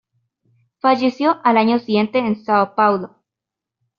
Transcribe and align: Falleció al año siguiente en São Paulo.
Falleció 0.79 1.39
al 1.43 1.57
año 1.57 1.77
siguiente 1.77 2.17
en 2.17 2.43
São 2.43 2.73
Paulo. 2.73 3.17